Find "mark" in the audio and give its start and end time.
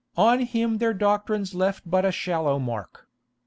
2.57-3.07